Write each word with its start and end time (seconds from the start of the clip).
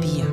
Terapia 0.00 0.24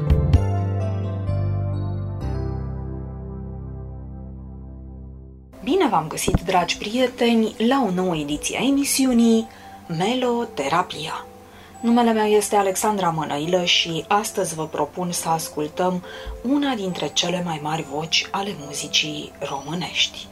Bine 5.64 5.88
v-am 5.90 6.08
găsit, 6.08 6.42
dragi 6.46 6.78
prieteni, 6.78 7.56
la 7.58 7.84
o 7.88 7.92
nouă 7.92 8.16
ediție 8.16 8.58
a 8.58 8.66
emisiunii 8.66 9.48
Meloterapia. 9.88 11.26
Numele 11.82 12.12
meu 12.12 12.26
este 12.26 12.56
Alexandra 12.56 13.10
Mănăilă 13.10 13.64
și 13.64 14.06
astăzi 14.08 14.56
vă 14.56 14.68
propun 14.68 15.12
să 15.12 15.30
ascultăm 15.30 16.04
una 16.42 16.76
dintre 16.76 17.10
cele 17.14 17.44
mai 17.46 17.60
mari 17.64 17.86
voci 17.92 18.28
ale 18.32 18.56
muzicii 18.66 19.32
românești– 19.40 20.28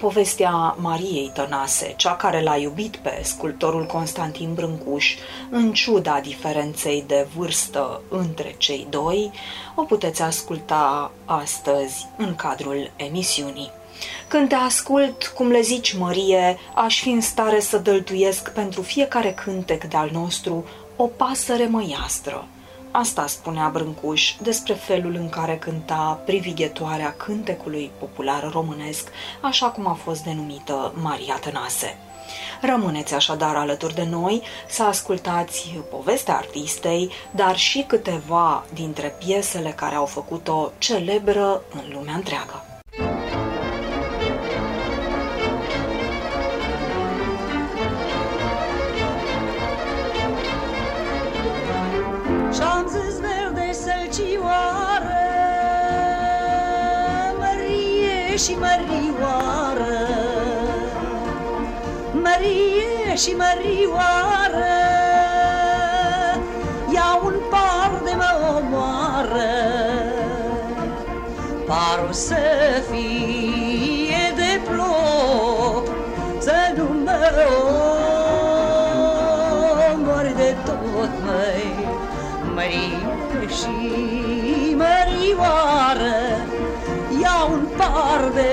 Povestea 0.00 0.76
Mariei 0.78 1.30
Tănase, 1.34 1.94
cea 1.96 2.16
care 2.16 2.42
l-a 2.42 2.56
iubit 2.56 2.96
pe 2.96 3.20
sculptorul 3.22 3.86
Constantin 3.86 4.54
Brâncuș, 4.54 5.14
în 5.50 5.72
ciuda 5.72 6.20
diferenței 6.20 7.04
de 7.06 7.26
vârstă 7.36 8.02
între 8.08 8.54
cei 8.58 8.86
doi, 8.90 9.30
o 9.74 9.82
puteți 9.82 10.22
asculta 10.22 11.10
astăzi 11.24 12.06
în 12.16 12.34
cadrul 12.34 12.90
emisiunii. 12.96 13.70
Când 14.28 14.48
te 14.48 14.54
ascult, 14.54 15.32
cum 15.34 15.50
le 15.50 15.60
zici, 15.60 15.96
Mărie, 15.96 16.58
aș 16.74 17.00
fi 17.00 17.08
în 17.08 17.20
stare 17.20 17.60
să 17.60 17.78
dăltuiesc 17.78 18.52
pentru 18.52 18.82
fiecare 18.82 19.32
cântec 19.32 19.84
de-al 19.84 20.10
nostru 20.12 20.64
o 20.96 21.04
pasăre 21.04 21.66
măiastră– 21.66 22.44
Asta 22.92 23.26
spunea 23.26 23.68
Brâncuș 23.68 24.34
despre 24.42 24.74
felul 24.74 25.14
în 25.14 25.28
care 25.28 25.56
cânta 25.56 26.22
privighetoarea 26.24 27.14
cântecului 27.16 27.90
popular 27.98 28.50
românesc, 28.52 29.08
așa 29.40 29.66
cum 29.66 29.86
a 29.86 29.92
fost 29.92 30.22
denumită 30.24 30.92
Maria 31.02 31.38
Tănase. 31.40 31.98
Rămâneți 32.60 33.14
așadar 33.14 33.56
alături 33.56 33.94
de 33.94 34.04
noi 34.04 34.42
să 34.68 34.82
ascultați 34.82 35.80
povestea 35.90 36.36
artistei, 36.36 37.10
dar 37.30 37.56
și 37.56 37.84
câteva 37.86 38.64
dintre 38.74 39.14
piesele 39.18 39.70
care 39.70 39.94
au 39.94 40.06
făcut-o 40.06 40.72
celebră 40.78 41.62
în 41.74 41.92
lumea 41.92 42.14
întreagă. 42.14 42.69
Și 58.44 58.56
mărioară. 58.58 59.98
Mărie 62.12 63.16
și 63.16 63.34
mărioară 63.36 64.66
Ia 66.92 67.20
un 67.24 67.34
par 67.50 68.00
de 68.04 68.12
mă 68.16 68.56
omoară. 68.56 69.52
Parul 71.66 72.12
să 72.12 72.34
fie 72.90 74.32
de 74.36 74.60
plop 74.64 75.88
Să 76.38 76.72
nu 76.76 76.84
mă 77.04 77.32
omori 79.92 80.34
de 80.36 80.56
tot, 80.64 81.10
măi 81.24 81.59
Mărie 82.60 83.48
și 83.48 83.88
mărioară 84.74 86.16
Ia 87.22 87.44
un 87.52 87.66
par 87.76 88.30
de 88.34 88.52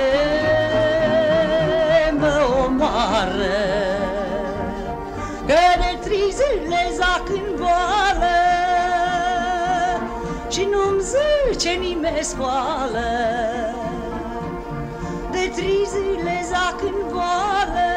mă 2.20 2.48
omoară. 2.66 3.66
Că 5.46 5.54
de 5.78 5.98
trei 6.04 6.32
zile 6.32 6.92
zac 6.96 7.30
în 7.30 7.56
boală 7.58 8.38
Și 10.50 10.68
nu-mi 10.72 11.02
zice 11.02 11.70
nimeni 11.70 12.24
scoală. 12.24 13.10
De 15.32 15.52
trei 15.56 15.88
zile 15.88 16.46
zac 16.50 16.82
în 16.82 17.12
boală 17.12 17.90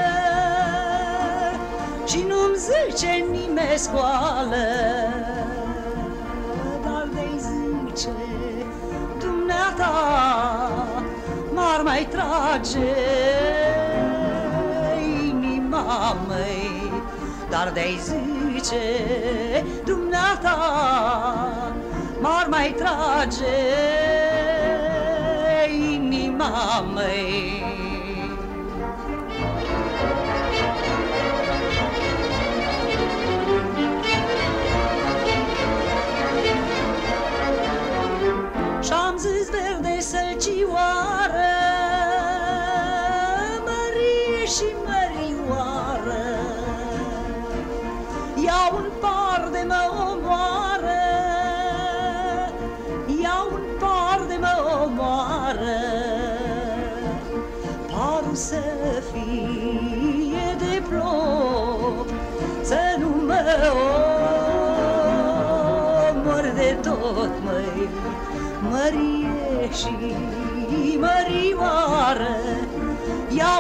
Și 2.06 2.24
nu-mi 2.28 2.56
zice 2.56 3.24
nimeni 3.30 3.78
scoală 3.78 4.66
m-ar 11.54 11.82
mai 11.82 12.06
trage 12.10 12.94
inima 15.28 16.16
mei, 16.28 16.92
dar 17.50 17.72
de-ai 17.72 17.98
zice 18.06 18.84
dumneata 19.84 20.56
m-ar 22.20 22.46
mai 22.48 22.74
trage 22.78 23.58
inima 25.68 26.84
mei. 26.94 27.79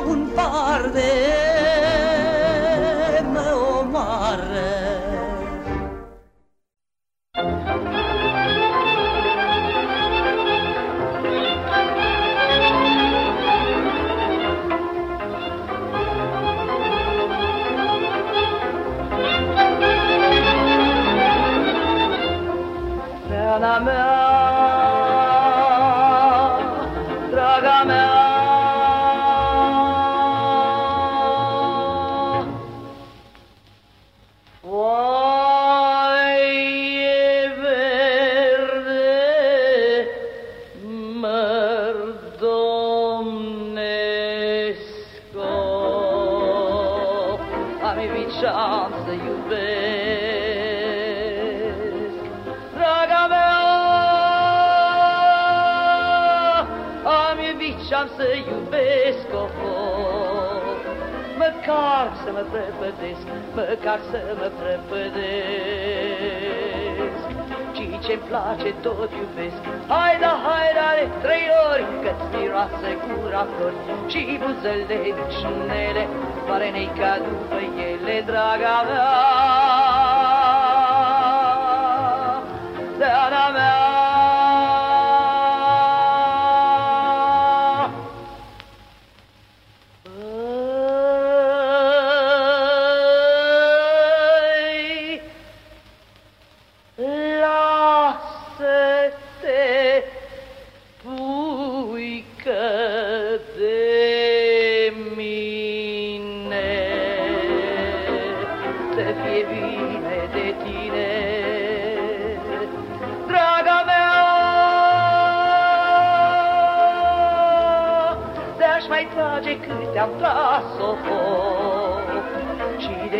Un 0.08 0.34
par 0.34 0.90
de 0.94 1.49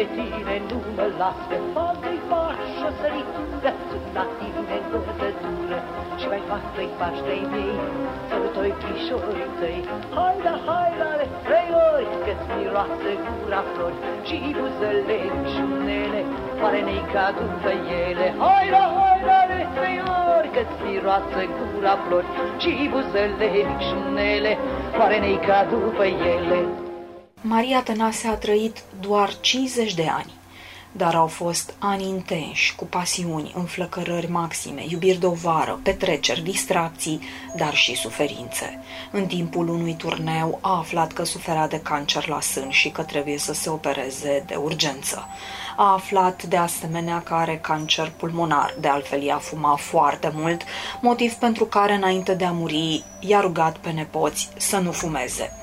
de 0.00 0.06
tine 0.16 0.56
nu 0.70 0.78
mă 0.96 1.06
las 1.20 1.38
pe 1.48 1.58
faltă-i 1.74 2.20
faci 2.30 2.80
o 2.88 2.90
săritură 3.00 3.70
Sunt 3.90 4.08
la 4.16 4.24
tine 4.38 4.76
în 4.94 5.00
gătătură 5.06 5.78
Și 6.20 6.26
mai 6.32 6.42
fac 6.48 6.62
trei 6.74 6.90
pași 6.98 7.22
de 7.26 7.36
mei 7.52 7.74
Sărbători 8.28 8.74
pișorii 8.82 9.50
tăi. 9.58 9.80
Hai 10.16 10.36
da, 10.46 10.54
hai 10.66 10.92
da, 11.00 11.10
de 11.20 11.26
trei 11.46 11.70
ori 11.92 12.06
Că-ți 12.24 12.46
miroase 12.56 13.10
gura 13.26 13.62
flori. 13.72 13.98
Și 14.26 14.36
buzele 14.58 15.18
mișunele 15.40 16.20
Oare 16.62 16.80
ne-i 16.86 17.04
ca 17.12 17.26
după 17.38 17.72
ele? 18.04 18.26
Hai 18.44 18.66
da, 18.74 18.84
hai 18.98 19.18
da, 19.28 19.40
de 19.50 19.60
trei 19.76 19.98
ori 20.36 20.48
Că-ți 20.54 20.76
miroase 20.84 21.42
gura 21.58 21.94
flori. 22.04 22.28
Și 22.62 22.70
buzele 22.92 23.48
mișunele 23.70 24.52
Oare 24.98 25.18
ne-i 25.24 25.40
ca 25.46 25.58
după 25.72 26.04
ele 26.34 26.60
Maria 27.40 27.82
Tănase 27.82 28.28
a 28.28 28.34
trăit 28.34 28.82
doar 29.00 29.40
50 29.40 29.94
de 29.94 30.08
ani 30.08 30.40
dar 30.92 31.14
au 31.14 31.26
fost 31.26 31.74
ani 31.78 32.08
intenși, 32.08 32.74
cu 32.74 32.84
pasiuni, 32.84 33.52
înflăcărări 33.56 34.30
maxime, 34.30 34.84
iubiri 34.88 35.18
de 35.18 35.26
vară, 35.26 35.80
petreceri, 35.82 36.40
distracții, 36.42 37.20
dar 37.56 37.74
și 37.74 37.94
suferințe. 37.94 38.82
În 39.10 39.26
timpul 39.26 39.68
unui 39.68 39.94
turneu 39.94 40.58
a 40.60 40.78
aflat 40.78 41.12
că 41.12 41.24
suferea 41.24 41.68
de 41.68 41.80
cancer 41.80 42.28
la 42.28 42.40
sân 42.40 42.70
și 42.70 42.88
că 42.88 43.02
trebuie 43.02 43.38
să 43.38 43.52
se 43.52 43.70
opereze 43.70 44.44
de 44.46 44.54
urgență. 44.54 45.28
A 45.76 45.92
aflat 45.92 46.42
de 46.42 46.56
asemenea 46.56 47.20
că 47.20 47.34
are 47.34 47.58
cancer 47.58 48.12
pulmonar, 48.16 48.74
de 48.80 48.88
altfel 48.88 49.22
ea 49.22 49.38
fuma 49.38 49.76
foarte 49.76 50.32
mult, 50.34 50.62
motiv 51.00 51.32
pentru 51.32 51.64
care 51.64 51.94
înainte 51.94 52.34
de 52.34 52.44
a 52.44 52.50
muri 52.50 53.04
i-a 53.20 53.40
rugat 53.40 53.76
pe 53.76 53.90
nepoți 53.90 54.48
să 54.56 54.76
nu 54.76 54.90
fumeze 54.92 55.59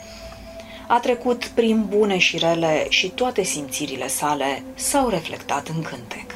a 0.88 1.00
trecut 1.00 1.46
prin 1.46 1.86
bune 1.90 2.18
și 2.18 2.38
rele 2.38 2.86
și 2.90 3.10
toate 3.10 3.44
simțirile 3.44 4.08
sale 4.08 4.64
s-au 4.76 5.10
reflectat 5.10 5.68
în 5.68 5.82
cântec. 5.82 6.27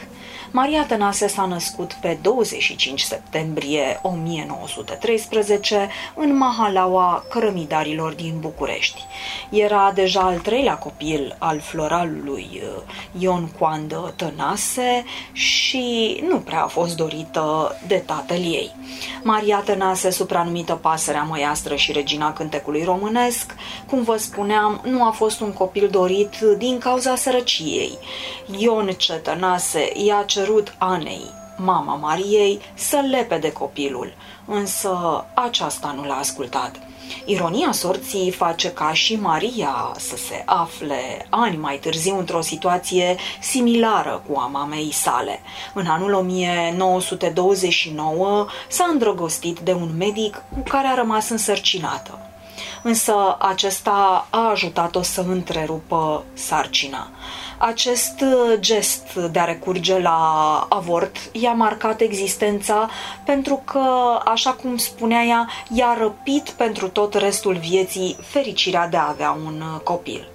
Maria 0.53 0.85
Tănase 0.85 1.27
s-a 1.27 1.45
născut 1.45 1.93
pe 1.93 2.17
25 2.21 3.01
septembrie 3.01 3.99
1913 4.01 5.89
în 6.15 6.37
Mahalaua 6.37 7.25
Cărămidarilor 7.29 8.13
din 8.13 8.33
București. 8.39 9.05
Era 9.49 9.91
deja 9.95 10.21
al 10.21 10.37
treilea 10.37 10.77
copil 10.77 11.35
al 11.39 11.59
floralului 11.59 12.49
uh, 12.53 13.21
Ion 13.21 13.51
Coandă 13.59 14.13
Tănase 14.15 15.05
și 15.31 16.17
nu 16.29 16.37
prea 16.37 16.63
a 16.63 16.67
fost 16.67 16.95
dorită 16.95 17.75
de 17.87 18.03
tatăl 18.05 18.37
ei. 18.37 18.75
Maria 19.23 19.57
Tănase, 19.65 20.09
supranumită 20.09 20.73
pasărea 20.73 21.23
măiastră 21.23 21.75
și 21.75 21.91
regina 21.91 22.33
cântecului 22.33 22.83
românesc, 22.83 23.55
cum 23.89 24.03
vă 24.03 24.17
spuneam, 24.17 24.81
nu 24.83 25.03
a 25.03 25.09
fost 25.09 25.39
un 25.39 25.53
copil 25.53 25.87
dorit 25.89 26.39
din 26.57 26.77
cauza 26.77 27.15
sărăciei. 27.15 27.97
Ion 28.57 28.87
ce 28.97 29.13
Tănase 29.13 29.91
i-a 29.93 30.23
cerut 30.25 30.39
Anei, 30.77 31.29
mama 31.57 31.95
Mariei, 31.95 32.59
să 32.73 33.03
lepe 33.09 33.37
de 33.37 33.51
copilul, 33.51 34.13
însă 34.45 35.25
aceasta 35.33 35.93
nu 35.95 36.03
l-a 36.03 36.17
ascultat. 36.17 36.75
Ironia 37.25 37.71
sorții 37.71 38.31
face 38.31 38.71
ca 38.71 38.93
și 38.93 39.15
Maria 39.15 39.91
să 39.97 40.15
se 40.15 40.43
afle 40.45 41.27
ani 41.29 41.57
mai 41.57 41.77
târziu 41.77 42.17
într-o 42.17 42.41
situație 42.41 43.15
similară 43.39 44.23
cu 44.29 44.39
a 44.39 44.45
mamei 44.45 44.93
sale. 44.93 45.39
În 45.73 45.85
anul 45.85 46.13
1929 46.13 48.47
s-a 48.67 48.87
îndrăgostit 48.91 49.59
de 49.59 49.73
un 49.73 49.91
medic 49.97 50.43
cu 50.53 50.63
care 50.69 50.87
a 50.87 50.95
rămas 50.95 51.29
însărcinată 51.29 52.19
însă 52.81 53.35
acesta 53.39 54.27
a 54.29 54.49
ajutat-o 54.49 55.01
să 55.01 55.23
întrerupă 55.27 56.23
sarcina. 56.33 57.07
Acest 57.63 58.23
gest 58.59 59.13
de 59.13 59.39
a 59.39 59.43
recurge 59.43 59.99
la 59.99 60.17
avort 60.69 61.17
i-a 61.31 61.51
marcat 61.51 62.01
existența 62.01 62.89
pentru 63.25 63.61
că, 63.65 63.81
așa 64.25 64.51
cum 64.51 64.77
spunea 64.77 65.23
ea, 65.23 65.49
i-a 65.73 65.97
răpit 65.99 66.49
pentru 66.49 66.89
tot 66.89 67.13
restul 67.13 67.55
vieții 67.55 68.17
fericirea 68.21 68.87
de 68.87 68.97
a 68.97 69.07
avea 69.07 69.37
un 69.45 69.63
copil. 69.83 70.31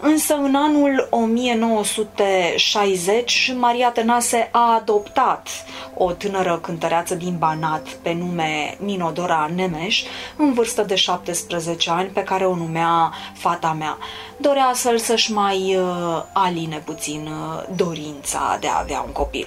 Însă 0.00 0.34
în 0.34 0.54
anul 0.54 1.06
1960 1.10 3.54
Maria 3.58 3.90
Tănase 3.90 4.48
a 4.52 4.74
adoptat 4.74 5.48
o 5.94 6.12
tânără 6.12 6.58
cântăreață 6.62 7.14
din 7.14 7.36
Banat 7.38 7.88
pe 7.88 8.12
nume 8.12 8.76
Minodora 8.78 9.50
Nemeș 9.54 10.02
în 10.36 10.52
vârstă 10.52 10.82
de 10.82 10.94
17 10.94 11.90
ani 11.90 12.08
pe 12.08 12.22
care 12.22 12.46
o 12.46 12.54
numea 12.54 13.12
fata 13.32 13.76
mea. 13.78 13.98
Dorea 14.40 14.64
astfel 14.64 14.98
să-și 14.98 15.32
mai 15.32 15.76
uh, 15.76 16.22
aline 16.32 16.82
puțin 16.84 17.26
uh, 17.26 17.62
dorința 17.76 18.56
de 18.60 18.66
a 18.66 18.78
avea 18.78 19.00
un 19.06 19.12
copil. 19.12 19.46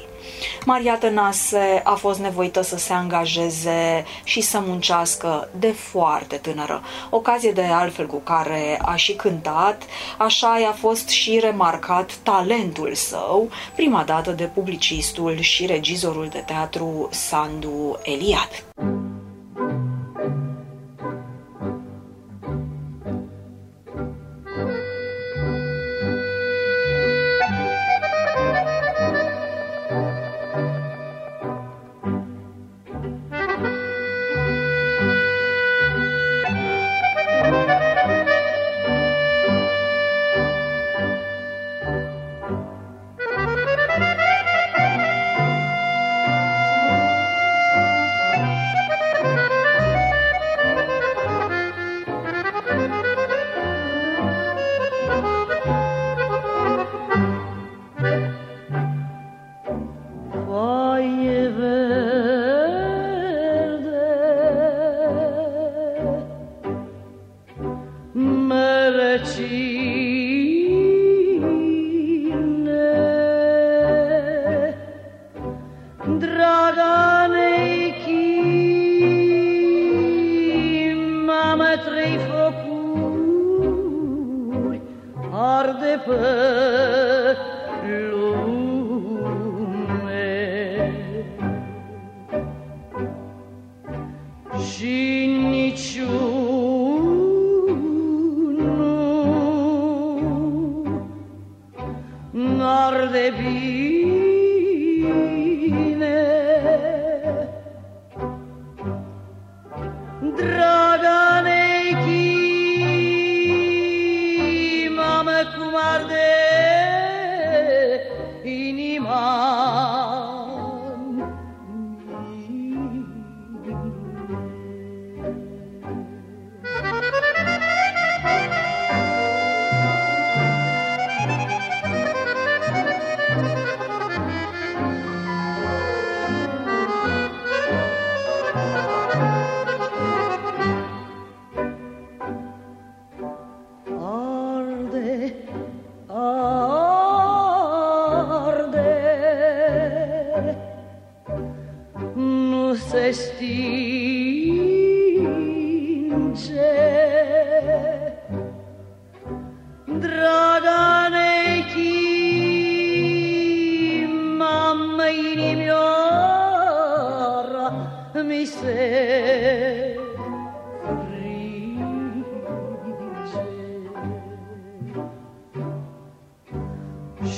Maria 0.66 0.98
Tănase 0.98 1.82
a 1.84 1.94
fost 1.94 2.20
nevoită 2.20 2.62
să 2.62 2.78
se 2.78 2.94
angajeze 2.94 4.06
și 4.24 4.42
să 4.42 4.60
muncească 4.66 5.50
de 5.60 5.72
foarte 5.72 6.36
tânără, 6.36 6.84
ocazie 7.10 7.52
de 7.52 7.64
altfel 7.64 8.08
cu 8.08 8.18
care 8.18 8.80
a 8.82 8.96
și 8.96 9.14
cântat, 9.14 9.84
așa 10.18 10.60
i-a 10.62 10.72
fost 10.72 11.08
și 11.08 11.40
remarcat 11.40 12.12
talentul 12.24 12.94
său, 12.94 13.50
prima 13.76 14.04
dată 14.04 14.32
de 14.32 14.44
publicistul 14.44 15.40
și 15.40 15.66
regizorul 15.66 16.28
de 16.28 16.44
teatru 16.48 17.10
Sandu 17.12 18.00
Eliad. 18.04 18.64
stinge 20.24 20.53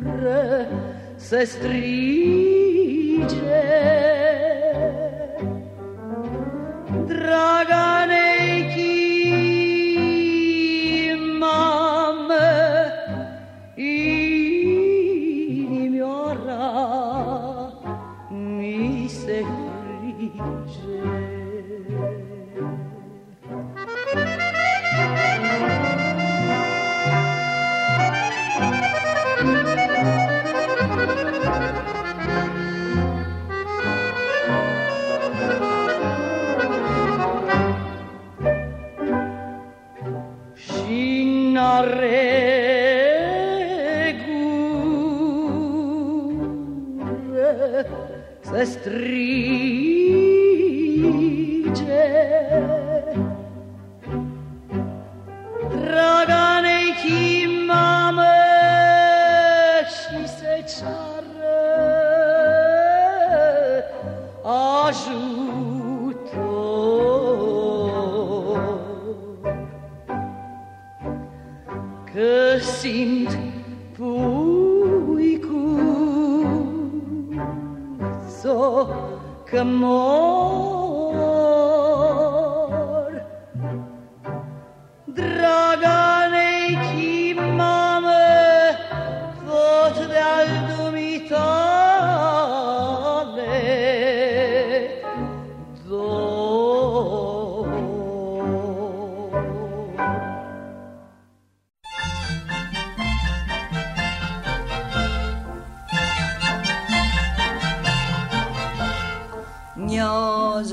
gură 0.02 0.68
să 1.16 1.44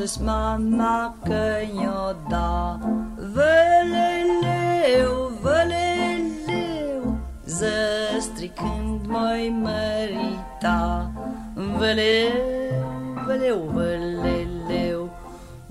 Njo 0.03 0.09
zis 0.09 0.19
mama 0.19 1.17
că 1.25 1.59
njo 1.75 2.15
da. 2.29 2.79
Văleleu, 3.35 5.31
văleleu 5.41 7.19
Ză 7.47 8.19
stricând 8.21 9.07
mai 9.07 9.55
mărita. 9.63 11.11
Văleu, 11.55 12.33
văleu, 13.27 13.71
văleleu 13.73 15.11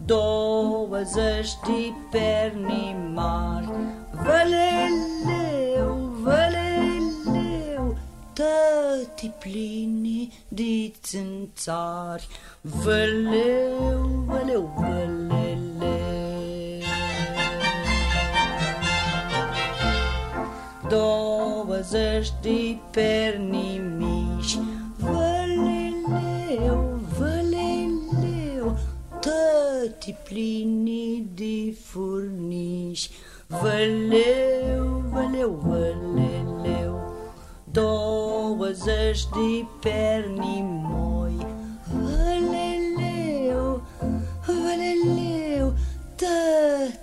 Douăzeci 0.05 1.57
de 1.65 1.93
perni 2.11 2.95
mari 3.13 3.69
Văleleu, 4.11 5.95
văleleu 6.21 7.97
Tăti 8.33 9.31
plini 9.39 10.33
de 10.47 10.91
țânțari 11.01 12.27
Văleu, 12.63 14.23
văleu, 14.25 14.73
văleleu 14.77 15.59
Douăzeci 20.89 22.33
de 22.41 22.77
perni 22.91 23.81
mici 23.97 24.57
Văleleu, 24.97 26.99
văleleu 27.17 28.77
Tăti 29.19 30.15
plini 30.23 31.29
de 31.33 31.75
furnici 31.83 33.09
Văleu, 33.47 35.03
văleu, 35.11 35.61
văleleu 35.65 37.13
Douăzeci 37.71 39.25
de 39.25 39.65
perni 39.79 40.80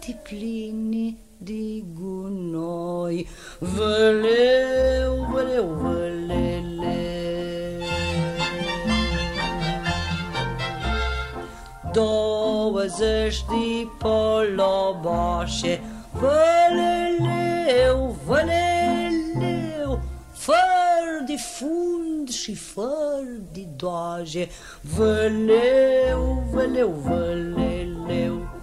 Tăti 0.08 0.20
plini 0.22 1.18
de 1.36 1.82
gunoi. 2.00 3.28
Văleu, 3.58 5.28
văleu, 5.32 5.64
văleleu 5.64 7.82
Douăzeci 11.92 13.44
de 13.44 13.88
poloboșe 13.98 15.80
Văleleu, 16.12 18.16
văleleu. 18.26 20.00
Fără 20.32 21.24
de 21.26 21.36
fund 21.36 22.28
și 22.28 22.54
fără 22.54 23.40
de 23.52 23.66
doaje. 23.76 24.48
Văleu, 24.96 26.44
văleu, 26.52 26.88
văleleu 26.88 28.57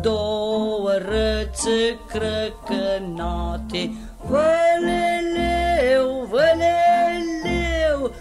Două 0.00 0.90
rățe 0.92 1.98
crăcănate 2.08 3.90
Văleleu, 4.28 6.28
văleleu. 6.30 8.12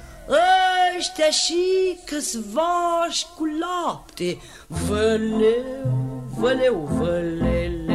Ăștia 0.98 1.30
și 1.30 1.98
câțivași 2.06 3.26
cu 3.38 3.46
lapte. 3.46 4.38
Văleu, 4.68 6.24
văleu, 6.38 6.90
văleleu 6.98 7.93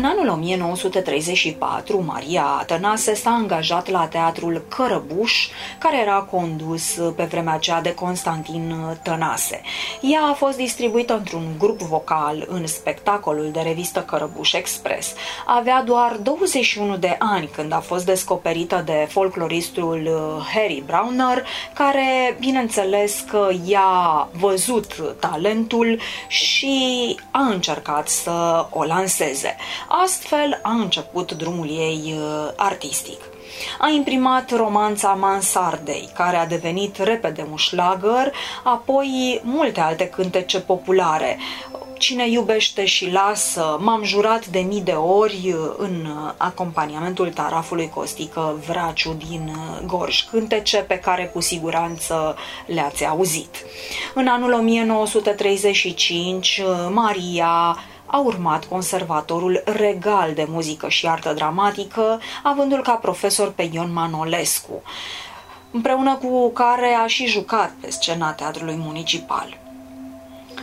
În 0.00 0.06
anul 0.06 0.28
1934, 0.28 2.04
Maria 2.06 2.62
Tănase 2.66 3.14
s-a 3.14 3.30
angajat 3.30 3.88
la 3.88 4.06
teatrul 4.06 4.64
Cărăbuș, 4.68 5.48
care 5.78 5.98
era 5.98 6.28
condus 6.30 6.98
pe 7.16 7.24
vremea 7.24 7.54
aceea 7.54 7.80
de 7.80 7.94
Constantin 7.94 8.74
Tănase. 9.02 9.60
Ea 10.00 10.22
a 10.30 10.32
fost 10.32 10.56
distribuită 10.56 11.16
într-un 11.16 11.54
grup 11.58 11.80
vocal 11.80 12.46
în 12.48 12.66
spectacolul 12.66 13.50
de 13.52 13.60
revistă 13.60 14.00
Cărăbuș 14.00 14.52
Express. 14.52 15.14
Avea 15.46 15.82
doar 15.82 16.16
21 16.22 16.96
de 16.96 17.16
ani 17.18 17.46
când 17.46 17.72
a 17.72 17.80
fost 17.80 18.04
descoperită 18.04 18.82
de 18.86 19.06
folcloristul 19.08 20.10
Harry 20.54 20.82
Browner, 20.86 21.46
care, 21.74 22.36
bineînțeles 22.38 23.24
că 23.30 23.48
i-a 23.64 24.28
văzut 24.32 25.16
talentul 25.18 25.98
și 26.28 27.16
a 27.30 27.42
încercat 27.42 28.08
să 28.08 28.66
o 28.70 28.84
lanseze. 28.84 29.56
Astfel 29.92 30.58
a 30.62 30.70
început 30.70 31.32
drumul 31.32 31.68
ei 31.68 32.14
uh, 32.16 32.48
artistic. 32.56 33.20
A 33.78 33.88
imprimat 33.88 34.56
romanța 34.56 35.08
Mansardei, 35.08 36.08
care 36.14 36.36
a 36.36 36.46
devenit 36.46 36.96
repede 36.96 37.46
un 37.50 37.56
șlagăr, 37.56 38.32
apoi 38.62 39.40
multe 39.44 39.80
alte 39.80 40.08
cântece 40.08 40.60
populare. 40.60 41.38
Cine 41.98 42.28
iubește 42.28 42.84
și 42.84 43.10
lasă, 43.10 43.78
m-am 43.80 44.02
jurat 44.02 44.46
de 44.46 44.58
mii 44.58 44.80
de 44.80 44.92
ori 44.92 45.54
în 45.76 46.06
acompaniamentul 46.36 47.28
tarafului 47.28 47.88
Costică 47.88 48.54
Vraciu 48.66 49.12
din 49.12 49.56
Gorj, 49.86 50.24
cântece 50.30 50.78
pe 50.78 50.98
care 50.98 51.30
cu 51.32 51.40
siguranță 51.40 52.36
le-ați 52.66 53.06
auzit. 53.06 53.56
În 54.14 54.26
anul 54.26 54.52
1935, 54.52 56.62
Maria 56.90 57.76
a 58.10 58.18
urmat 58.18 58.64
conservatorul 58.64 59.62
regal 59.64 60.32
de 60.34 60.46
muzică 60.48 60.88
și 60.88 61.06
artă 61.06 61.32
dramatică, 61.32 62.20
avându-l 62.42 62.82
ca 62.82 62.92
profesor 62.94 63.50
pe 63.50 63.68
Ion 63.72 63.92
Manolescu, 63.92 64.82
împreună 65.70 66.14
cu 66.14 66.50
care 66.50 66.92
a 67.02 67.06
și 67.06 67.26
jucat 67.26 67.72
pe 67.80 67.90
scena 67.90 68.32
teatrului 68.32 68.76
municipal. 68.78 69.58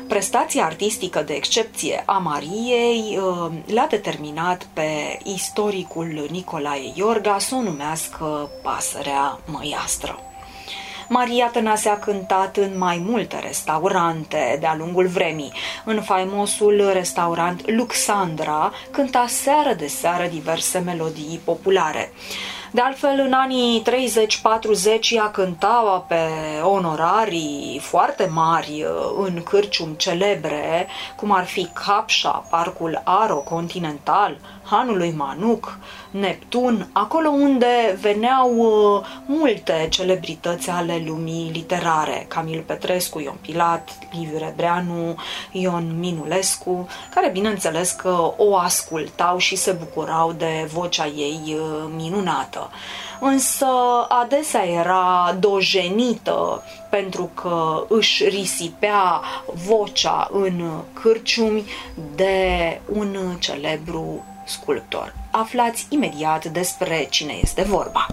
Prestația 0.08 0.66
artistică 0.66 1.22
de 1.22 1.34
excepție 1.34 2.04
a 2.06 2.18
Mariei 2.18 3.20
uh, 3.22 3.52
l-a 3.66 3.88
determinat 3.90 4.68
pe 4.74 5.20
istoricul 5.24 6.28
Nicolae 6.30 6.92
Iorga 6.96 7.38
să 7.40 7.56
o 7.56 7.62
numească 7.62 8.50
pasărea 8.64 9.40
măiastră. 9.46 10.20
Maria 11.10 11.50
Tănase 11.54 11.90
a 11.90 12.00
cântat 12.00 12.58
în 12.58 12.78
mai 12.78 13.04
multe 13.06 13.40
restaurante 13.40 14.58
de-a 14.60 14.76
lungul 14.78 15.08
vremii. 15.08 15.54
În 15.86 16.02
faimosul 16.02 16.90
restaurant 16.94 17.72
Luxandra 17.72 18.72
cânta 18.92 19.26
seară 19.28 19.74
de 19.74 19.88
seară 19.88 20.28
diverse 20.32 20.80
melodii 20.80 21.42
populare. 21.44 22.12
De 22.72 22.82
altfel, 22.82 23.20
în 23.26 23.34
anii 23.34 23.84
30-40 23.84 25.10
ea 25.10 25.32
cânta 25.32 26.06
pe 26.08 26.16
onorarii 26.64 27.80
foarte 27.82 28.26
mari 28.26 28.84
uh, 28.84 29.26
în 29.26 29.44
cârcium 29.44 29.94
celebre, 29.94 30.88
cum 31.16 31.32
ar 31.32 31.46
fi 31.46 31.68
Capșa, 31.74 32.46
Parcul 32.50 33.02
Aro 33.04 33.36
Continental, 33.36 34.38
Hanul 34.70 34.98
lui 34.98 35.14
Manuc, 35.18 35.78
Neptun, 36.12 36.90
acolo 36.92 37.30
unde 37.30 37.98
veneau 38.02 38.56
uh, 38.58 39.06
multe 39.26 39.88
celebrități 39.90 40.70
ale 40.70 41.04
lumii 41.06 41.52
literare, 41.54 42.26
Camil 42.28 42.62
Petrescu, 42.62 43.20
Ion 43.20 43.38
Pilat, 43.42 43.98
Liviu 44.12 44.38
Rebreanu, 44.38 45.16
Ion 45.52 46.00
Minulescu, 46.00 46.88
care 47.14 47.30
bineînțeles 47.30 47.92
că 47.92 48.34
o 48.38 48.58
ascultau 48.58 49.38
și 49.38 49.56
se 49.56 49.72
bucurau 49.72 50.32
de 50.32 50.70
vocea 50.74 51.06
ei 51.06 51.42
uh, 51.48 51.90
minunată. 51.96 52.70
Însă 53.20 53.66
adesea 54.10 54.66
era 54.66 55.36
dojenită 55.40 56.64
pentru 56.90 57.30
că 57.34 57.86
își 57.90 58.28
risipea 58.28 59.22
vocea 59.68 60.28
în 60.32 60.70
cârciumi 60.94 61.66
de 62.16 62.82
un 62.92 63.36
celebru 63.40 64.24
sculptor. 64.50 65.14
Aflați 65.32 65.86
imediat 65.90 66.46
despre 66.46 67.08
cine 67.10 67.34
este 67.42 67.62
vorba. 67.62 68.06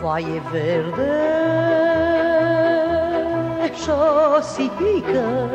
Foaie 0.00 0.42
verde 0.50 1.28
și 4.54 4.70
pică 4.76 5.50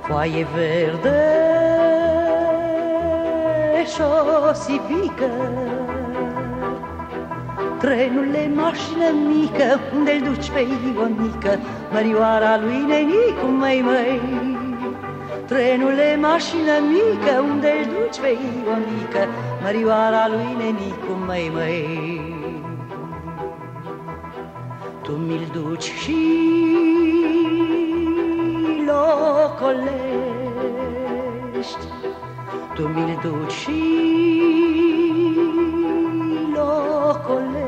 Foaie 0.00 0.46
verde 0.54 1.43
șosifică 3.94 5.30
Trenule, 7.78 8.50
mașină 8.54 9.08
mică, 9.28 9.80
unde-l 9.96 10.20
duci 10.24 10.50
pe 10.50 10.60
Ionică, 10.60 11.58
Mărioara 11.92 12.58
lui 12.60 12.84
Nenicu, 12.88 13.46
măi, 13.58 13.80
măi. 13.84 14.20
Trenule, 15.46 16.16
mașină 16.20 16.72
mică, 16.88 17.40
unde-l 17.50 17.84
duci 17.84 18.18
pe 18.20 18.28
Ionică, 18.28 19.28
Mărioara 19.62 20.28
lui 20.28 20.54
Nenicu, 20.58 21.12
măi, 21.26 21.50
măi. 21.52 22.34
Tu 25.02 25.12
mi-l 25.12 25.48
duci 25.52 25.82
și 25.82 26.16
locolești, 28.86 29.94
tu 32.74 32.88
mi-l 32.88 33.18
duci 33.22 33.52
și 33.52 33.80
locolești. 36.54 37.66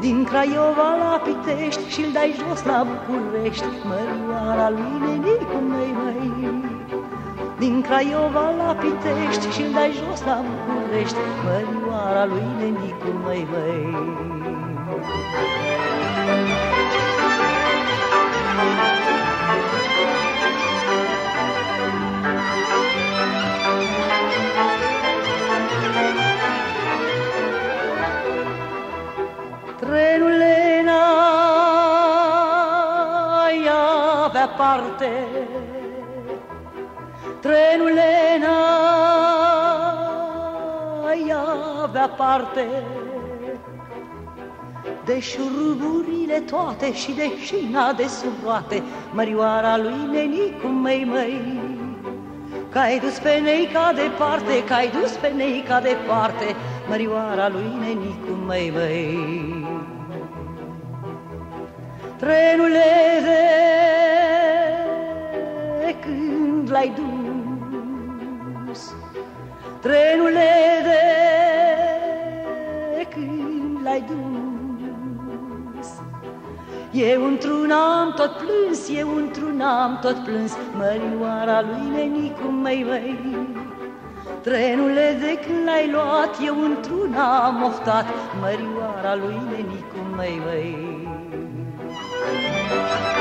Din 0.00 0.24
Craiova 0.24 0.96
la 0.98 1.22
Pitești 1.24 1.88
și-l 1.88 2.12
dai 2.12 2.34
jos 2.38 2.64
la 2.64 2.86
București 2.88 3.64
Mărioara 3.84 4.70
lui 4.70 4.92
Nenicu 5.00 5.58
măi 5.68 5.94
măi. 6.02 6.62
Din 7.58 7.80
Craiova 7.82 8.50
la 8.56 8.76
Pitești 8.80 9.50
și-l 9.54 9.72
dai 9.72 9.92
jos 9.92 10.24
la 10.24 10.42
București 10.48 11.16
Mărioara 11.44 12.24
lui 12.24 12.46
Nenicu 12.58 13.10
măi 13.24 13.46
măi. 13.50 13.98
Trenule 19.90 20.29
avea 34.60 34.78
parte 35.00 35.10
Trenule 37.40 38.38
n-ai 38.40 38.54
avea 41.82 42.08
parte 42.08 42.66
de 45.04 45.20
șuruburile 45.20 46.38
toate 46.38 46.94
și 46.94 47.12
de 47.12 47.30
șina 47.44 47.92
de 47.92 48.06
sub 48.06 48.32
roate, 48.44 48.82
Mărioara 49.12 49.76
lui 49.76 50.08
Nenicu 50.10 50.66
măi 50.66 51.06
măi. 51.10 51.60
Că-ai 52.70 52.98
dus 52.98 53.18
pe 53.18 53.38
neica 53.42 53.92
departe, 53.94 54.64
că-ai 54.64 54.90
dus 55.00 55.10
pe 55.10 55.28
neica 55.36 55.80
departe, 55.80 56.56
Mărioara 56.88 57.48
lui 57.48 57.76
Nenicu 57.80 58.32
măi 58.46 58.70
măi. 58.74 59.18
Trenule 62.16 62.84
de 63.22 63.99
când 65.98 66.70
l-ai 66.70 66.94
dus, 68.66 68.94
Trenule 69.80 70.50
de 70.82 70.98
când 73.14 73.78
l-ai 73.82 74.04
dus, 74.06 75.88
Eu 76.92 77.24
într-un 77.24 77.70
am 77.70 78.12
tot 78.16 78.36
plâns, 78.36 78.88
eu 78.98 79.16
într-un 79.16 79.60
am 79.60 79.98
tot 80.02 80.16
plâns, 80.16 80.56
Mărioara 80.76 81.60
lui 81.60 81.90
Nenicu 81.94 82.48
măi 82.48 82.84
măi. 82.88 83.48
Trenule 84.42 85.16
de 85.20 85.38
când 85.46 85.64
l-ai 85.64 85.90
luat, 85.90 86.36
eu 86.46 86.62
într-un 86.62 87.14
am 87.14 87.62
oftat, 87.62 88.06
Mărioara 88.40 89.14
lui 89.14 89.40
Nenicu 89.50 89.96
măi 90.16 90.40
măi. 90.44 91.08
Și 92.90 93.19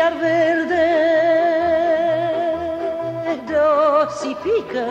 iar 0.00 0.12
verde 0.24 0.88
de 3.46 3.56
o 3.56 4.08
sipică, 4.18 4.88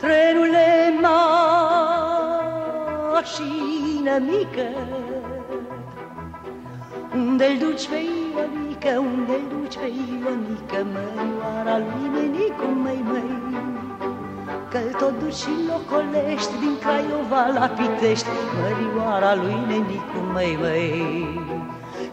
Trenule 0.00 0.70
mașină 3.12 4.14
mică, 4.30 4.68
unde-l 7.14 7.56
duci 7.58 7.88
pe 7.88 7.98
Ionică, 8.34 8.98
unde-l 8.98 9.44
duci 9.52 9.76
pe 9.76 9.86
Ionică, 9.86 10.86
măioara 10.92 11.78
lui 11.78 12.08
Nenicu, 12.14 12.66
măi, 12.82 13.04
măi. 13.10 13.38
Că-l 14.70 14.90
tot 14.98 15.18
duci 15.18 15.34
și 15.34 15.48
locolești 15.68 16.58
din 16.60 16.78
Craiova 16.78 17.46
la 17.58 17.66
Pitești, 17.66 18.28
mărioara 18.60 19.34
lui 19.34 19.58
Nenicu, 19.68 20.18
măi, 20.32 20.56
măi. 20.60 21.39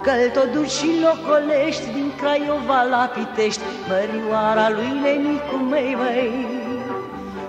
Că-l 0.08 0.30
tot 0.34 0.52
duci 0.52 0.70
și 0.70 0.89
locolești 1.06 1.91
din 1.93 2.12
Craiova 2.17 2.82
la 2.89 3.12
Pitești, 3.13 3.62
mărioara 3.88 4.70
lui 4.70 4.91
Nenicu, 5.04 5.56
măi, 5.70 5.96
măi. 6.00 6.46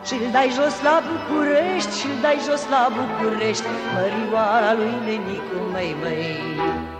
Și-l 0.06 0.28
dai 0.32 0.50
jos 0.56 0.82
la 0.82 1.02
București, 1.08 1.98
și-l 1.98 2.16
dai 2.20 2.38
jos 2.48 2.62
la 2.70 2.82
București, 2.98 3.66
mărioara 3.94 4.72
lui 4.74 4.94
Nenicu, 5.04 5.58
măi, 5.72 5.96
măi. 6.00 6.97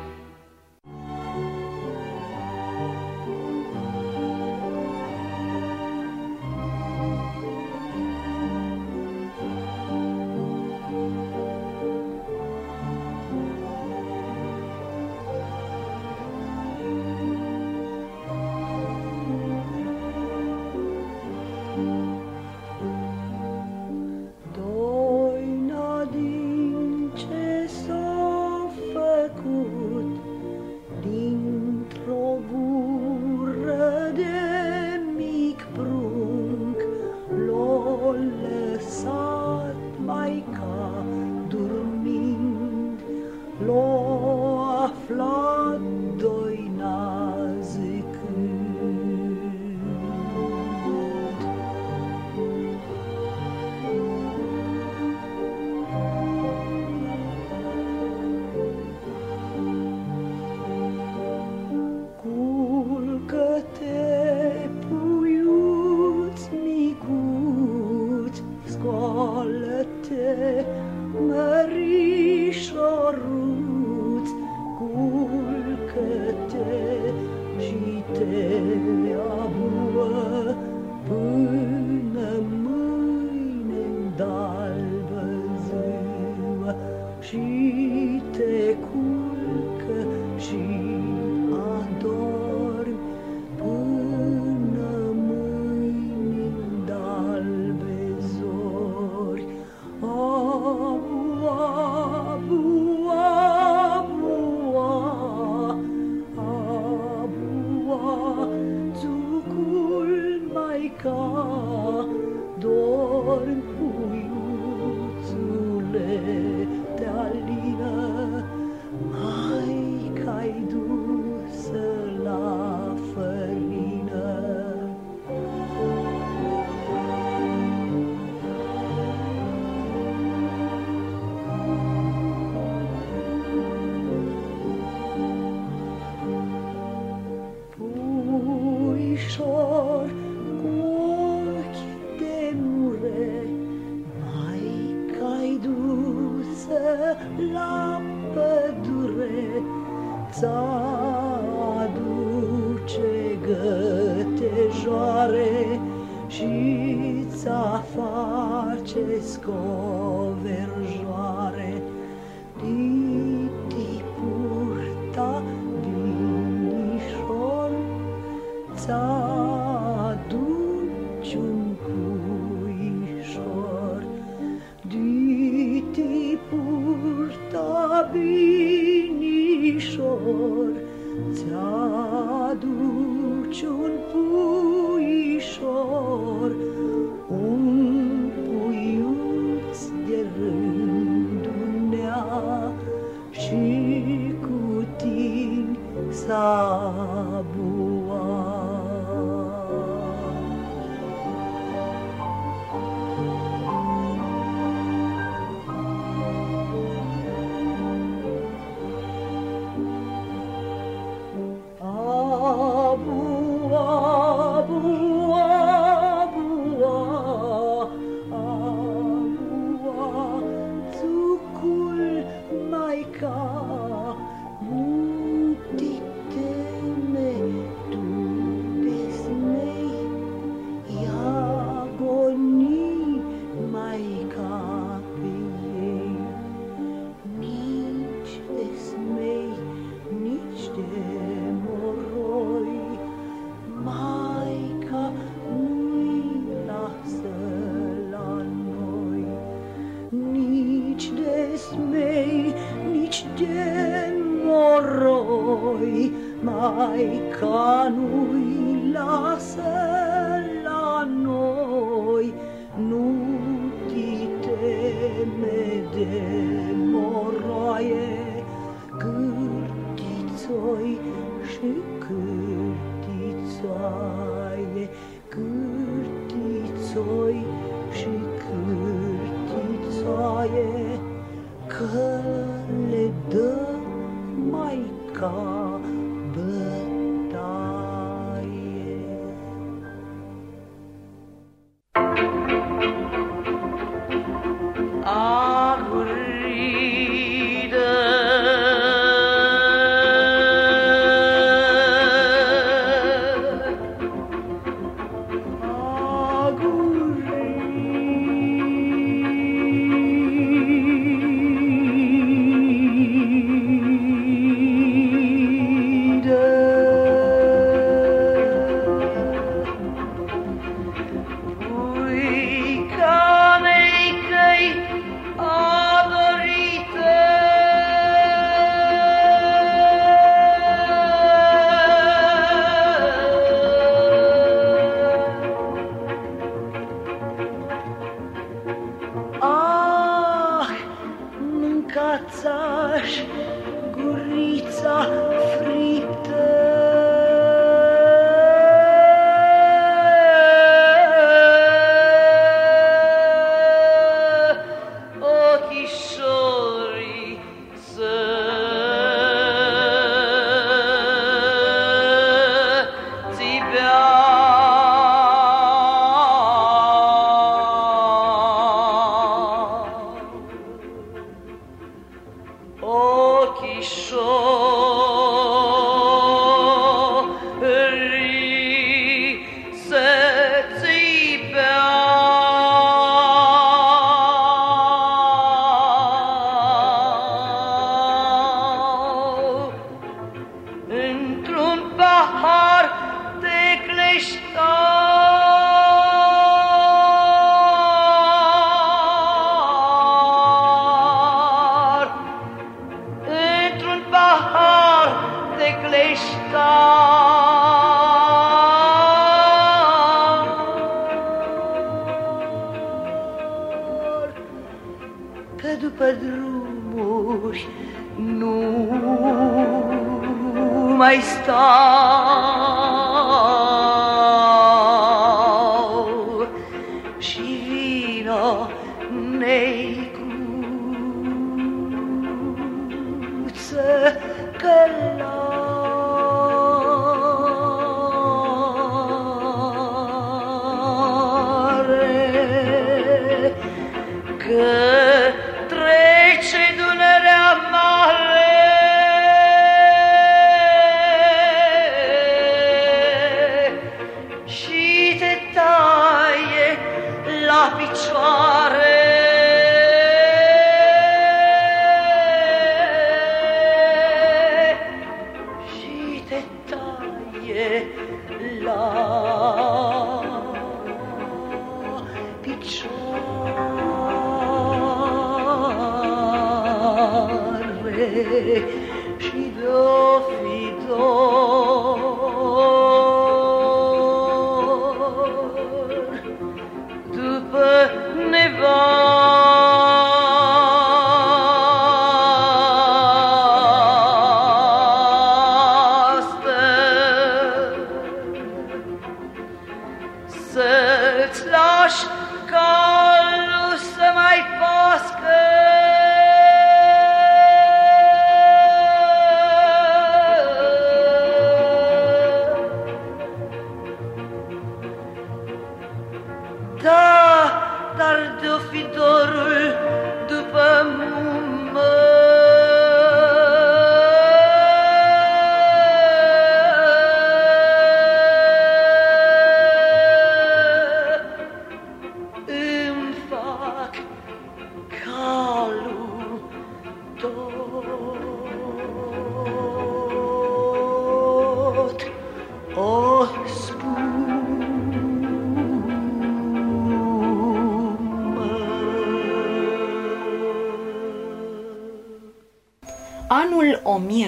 Maica 256.78 257.92
nu-i 257.96 258.92
lasă 258.92 259.97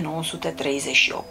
1938. 0.07 1.25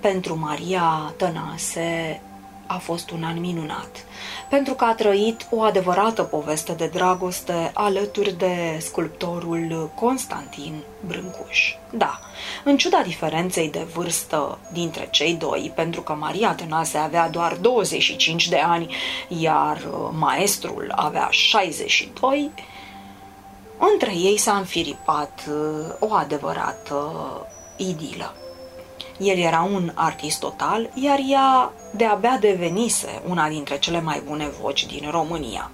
Pentru 0.00 0.38
Maria 0.38 1.14
Tănase 1.16 2.20
a 2.66 2.78
fost 2.78 3.10
un 3.10 3.24
an 3.24 3.40
minunat, 3.40 4.04
pentru 4.48 4.74
că 4.74 4.84
a 4.84 4.94
trăit 4.94 5.46
o 5.50 5.62
adevărată 5.62 6.22
poveste 6.22 6.72
de 6.72 6.86
dragoste 6.86 7.70
alături 7.74 8.32
de 8.32 8.78
sculptorul 8.78 9.90
Constantin 9.94 10.82
Brâncuș. 11.06 11.74
Da, 11.90 12.20
în 12.64 12.76
ciuda 12.76 13.02
diferenței 13.02 13.70
de 13.70 13.86
vârstă 13.94 14.58
dintre 14.72 15.08
cei 15.10 15.34
doi, 15.34 15.72
pentru 15.74 16.00
că 16.02 16.12
Maria 16.12 16.54
Tănase 16.54 16.98
avea 16.98 17.28
doar 17.28 17.54
25 17.54 18.48
de 18.48 18.58
ani, 18.58 18.94
iar 19.28 19.78
maestrul 20.12 20.92
avea 20.96 21.28
62, 21.30 22.50
între 23.92 24.12
ei 24.14 24.38
s-a 24.38 24.56
înfiripat 24.56 25.48
o 25.98 26.14
adevărată 26.14 27.12
idilă. 27.76 28.34
El 29.18 29.38
era 29.38 29.68
un 29.72 29.92
artist 29.94 30.40
total, 30.40 30.90
iar 30.94 31.18
ea 31.30 31.72
de-abia 31.90 32.38
devenise 32.40 33.22
una 33.28 33.48
dintre 33.48 33.78
cele 33.78 34.00
mai 34.00 34.22
bune 34.26 34.48
voci 34.60 34.86
din 34.86 35.08
România. 35.10 35.70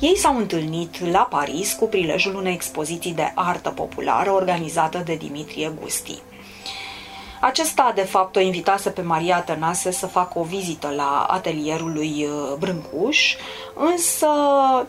Ei 0.00 0.16
s-au 0.16 0.36
întâlnit 0.36 1.10
la 1.10 1.26
Paris 1.30 1.72
cu 1.72 1.86
prilejul 1.86 2.34
unei 2.34 2.52
expoziții 2.52 3.14
de 3.14 3.32
artă 3.34 3.70
populară 3.70 4.30
organizată 4.30 5.02
de 5.04 5.14
Dimitrie 5.14 5.72
Gusti. 5.80 6.22
Acesta, 7.46 7.92
de 7.94 8.02
fapt, 8.02 8.36
o 8.36 8.40
invitase 8.40 8.90
pe 8.90 9.02
Maria 9.02 9.42
Tănase 9.42 9.90
să 9.90 10.06
facă 10.06 10.38
o 10.38 10.42
vizită 10.42 10.92
la 10.96 11.26
atelierul 11.28 11.92
lui 11.92 12.26
uh, 12.28 12.56
Brâncuș, 12.58 13.34
însă 13.74 14.26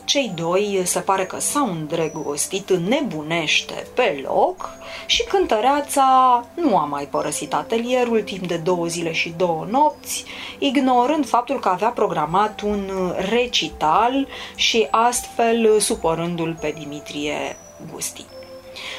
cei 0.06 0.32
doi 0.36 0.82
se 0.86 1.00
pare 1.00 1.26
că 1.26 1.40
s-au 1.40 1.72
îndrăgostit 1.72 2.72
nebunește 2.72 3.88
pe 3.94 4.24
loc 4.28 4.70
și 5.06 5.24
cântăreața 5.24 6.06
nu 6.54 6.78
a 6.78 6.86
mai 6.86 7.04
părăsit 7.04 7.54
atelierul 7.54 8.22
timp 8.22 8.48
de 8.48 8.58
două 8.58 8.86
zile 8.86 9.12
și 9.12 9.34
două 9.38 9.66
nopți, 9.70 10.26
ignorând 10.60 11.28
faptul 11.28 11.60
că 11.60 11.70
avea 11.70 11.90
programat 11.90 12.62
un 12.62 13.14
recital 13.30 14.28
și 14.56 14.88
astfel 14.92 15.80
supărându-l 15.80 16.58
pe 16.62 16.74
Dimitrie 16.78 17.58
Gusti. 17.92 18.26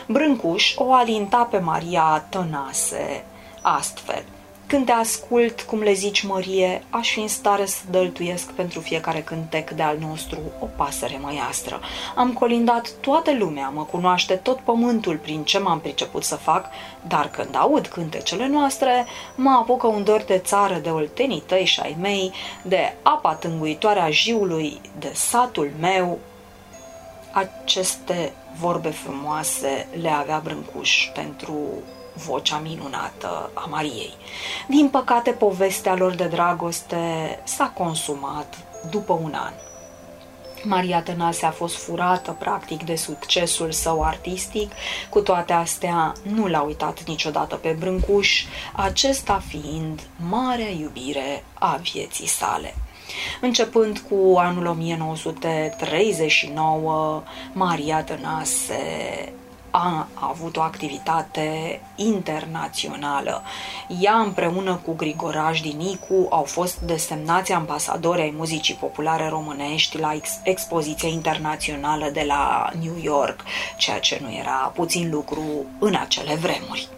Brâncuș 0.06 0.74
o 0.76 0.92
alinta 0.92 1.48
pe 1.50 1.58
Maria 1.58 2.26
Tănase, 2.28 3.24
astfel. 3.66 4.24
Când 4.66 4.86
te 4.86 4.92
ascult, 4.92 5.60
cum 5.60 5.80
le 5.80 5.92
zici, 5.92 6.22
Mărie, 6.22 6.82
aș 6.90 7.12
fi 7.12 7.20
în 7.20 7.28
stare 7.28 7.66
să 7.66 7.78
dăltuiesc 7.90 8.52
pentru 8.52 8.80
fiecare 8.80 9.22
cântec 9.22 9.70
de 9.70 9.82
al 9.82 9.96
nostru 9.98 10.38
o 10.60 10.66
pasăre 10.76 11.18
măiastră. 11.22 11.80
Am 12.14 12.32
colindat 12.32 12.90
toată 13.00 13.34
lumea, 13.34 13.68
mă 13.68 13.82
cunoaște 13.82 14.34
tot 14.34 14.58
pământul 14.58 15.16
prin 15.16 15.44
ce 15.44 15.58
m-am 15.58 15.80
priceput 15.80 16.24
să 16.24 16.36
fac, 16.36 16.66
dar 17.06 17.30
când 17.30 17.56
aud 17.56 17.86
cântecele 17.86 18.46
noastre, 18.46 19.06
mă 19.34 19.50
apucă 19.50 19.86
un 19.86 20.04
dor 20.04 20.22
de 20.22 20.38
țară, 20.38 20.74
de 20.74 20.90
oltenii 20.90 21.42
tăi 21.46 21.64
și 21.64 21.80
ai 21.80 21.96
mei, 22.00 22.32
de 22.62 22.94
apa 23.02 23.34
tânguitoare 23.34 24.00
a 24.00 24.10
jiului, 24.10 24.80
de 24.98 25.10
satul 25.14 25.70
meu. 25.80 26.18
Aceste 27.32 28.32
vorbe 28.58 28.90
frumoase 28.90 29.86
le 30.00 30.10
avea 30.10 30.40
Brâncuș 30.44 31.10
pentru 31.14 31.54
vocea 32.26 32.58
minunată 32.58 33.50
a 33.54 33.66
Mariei. 33.70 34.14
Din 34.68 34.88
păcate, 34.88 35.30
povestea 35.30 35.94
lor 35.94 36.14
de 36.14 36.24
dragoste 36.24 36.96
s-a 37.44 37.72
consumat 37.74 38.58
după 38.90 39.12
un 39.12 39.34
an. 39.34 39.52
Maria 40.62 41.02
Tănase 41.02 41.46
a 41.46 41.50
fost 41.50 41.76
furată 41.76 42.36
practic 42.38 42.82
de 42.82 42.96
succesul 42.96 43.72
său 43.72 44.02
artistic, 44.02 44.72
cu 45.08 45.20
toate 45.20 45.52
astea 45.52 46.12
nu 46.22 46.46
l-a 46.46 46.62
uitat 46.62 47.02
niciodată 47.06 47.54
pe 47.54 47.76
Brâncuș, 47.78 48.44
acesta 48.72 49.42
fiind 49.48 50.00
marea 50.28 50.70
iubire 50.70 51.44
a 51.54 51.80
vieții 51.92 52.26
sale. 52.26 52.74
Începând 53.40 53.98
cu 53.98 54.36
anul 54.38 54.66
1939, 54.66 57.22
Maria 57.52 58.02
Tănase 58.02 59.32
a 59.70 60.08
avut 60.14 60.56
o 60.56 60.60
activitate 60.60 61.80
internațională. 61.94 63.42
Ea 64.00 64.14
împreună 64.14 64.80
cu 64.84 64.94
Grigoraș 64.94 65.60
Dinicu 65.60 66.26
au 66.30 66.42
fost 66.42 66.78
desemnați 66.78 67.52
ambasadori 67.52 68.20
ai 68.20 68.34
muzicii 68.36 68.74
populare 68.74 69.28
românești 69.28 69.98
la 69.98 70.14
ex- 70.14 70.40
expoziția 70.42 71.08
internațională 71.08 72.10
de 72.12 72.24
la 72.26 72.70
New 72.82 72.96
York, 73.02 73.44
ceea 73.76 74.00
ce 74.00 74.18
nu 74.22 74.32
era 74.32 74.72
puțin 74.74 75.10
lucru 75.10 75.44
în 75.78 75.94
acele 75.94 76.34
vremuri. 76.34 76.88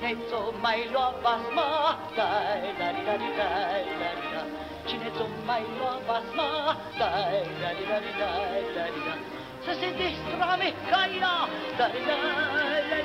mai 0.00 0.88
lo 0.90 1.12
basma 1.22 1.98
dai 2.14 2.72
la 2.78 2.92
di 2.92 3.02
da 3.04 3.16
di 3.16 3.30
dai 3.34 3.84
la 3.98 4.10
di 4.20 4.28
da 4.30 4.44
cinezzo 4.86 5.28
mai 5.44 5.64
lo 5.76 6.00
basma 6.06 6.76
dai 6.96 7.46
la 7.60 7.72
di 7.72 7.84
da 7.84 7.98
di 7.98 8.12
dai 8.16 8.74
la 8.74 8.84
di 8.94 9.02
da 9.02 9.14
se 9.64 9.74
siete 9.74 10.14
strave 10.14 10.72
caia 10.88 11.48
da 11.76 11.88
di 11.88 12.04
la 12.04 12.16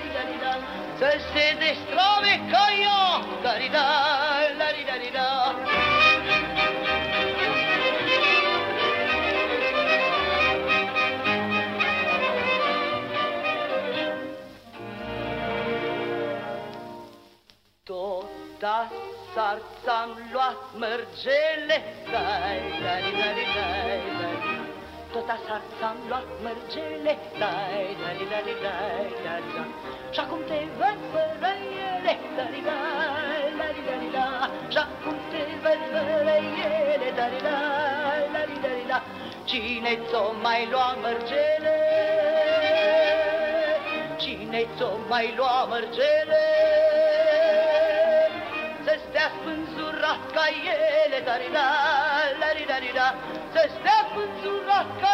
di 0.01 0.09
da 0.13 0.21
di 0.21 0.37
da 0.37 0.57
se 0.97 1.19
siete 1.33 1.75
strave 1.85 2.41
caia 2.51 3.21
dai 3.41 3.59
di 3.59 3.69
da 3.69 3.85
la 4.57 4.71
di 4.71 4.83
da 4.83 4.97
di 4.97 5.09
da 5.11 5.92
Tot 18.64 18.80
asar 19.36 19.57
ți-am 19.84 20.11
luat 20.34 20.59
mărgele, 20.82 21.78
dai, 22.14 22.61
dai-dai-dai, 22.84 24.03
dai, 24.20 24.38
tot 25.14 25.30
asar 25.36 25.61
ți-am 25.78 25.97
luat 26.09 26.28
mărgele, 26.43 27.14
dai, 27.41 27.86
dai-dai-dai, 28.01 28.55
dai, 28.64 29.43
dai, 29.55 29.72
și 30.14 30.20
acum 30.24 30.41
te 30.49 30.59
văd 30.80 30.99
fără 31.11 31.51
ele, 31.89 32.14
da-di-da, 32.38 32.80
da-di-da-di-da, 33.59 34.28
și 34.74 34.78
acum 34.86 35.18
te 35.32 35.41
văd 35.64 35.82
fără 35.91 36.36
ele, 36.72 37.07
da-di-da, 37.18 37.57
da-di-da-di-da, 38.34 38.99
cine 39.49 39.93
ți-o 40.07 40.24
mai 40.41 40.68
lua 40.72 40.89
mărgele? 41.01 41.78
Cine 44.22 44.68
ți-o 44.76 44.89
mai 45.09 45.34
lua 45.38 45.64
mărgele? 45.70 46.62
Spânzurat 50.34 50.36
ca 50.36 50.45
ele, 51.05 51.19
da-di-da, 51.27 51.67
da-di-da-di-da, 52.39 53.07
să 53.53 53.61
stea 53.75 53.99
spânzurat 54.09 54.88
ca 55.01 55.13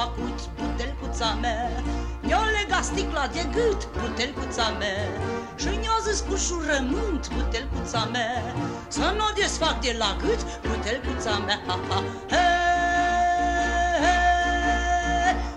făcut 0.00 0.38
butelcuța 0.58 1.30
mea. 1.40 1.70
Mi-a 2.26 2.42
legat 2.58 2.84
sticla 2.84 3.26
de 3.26 3.42
gât 3.56 3.80
butelcuța 4.00 4.68
mea 4.80 5.08
Și 5.60 5.68
mi-a 5.80 5.98
zis 6.06 6.18
cu 6.28 6.34
șurământ 6.44 7.22
butelcuța 7.36 8.02
mea. 8.12 8.42
Să 8.88 9.06
nu 9.16 9.24
o 9.28 9.32
desfac 9.40 9.76
de 9.80 9.94
la 9.98 10.10
gât 10.22 10.40
butelcuța 10.68 11.34
mea. 11.46 11.58
Ha, 11.66 11.78
ha. 11.88 11.98
He, 12.32 12.44
he, 14.02 14.16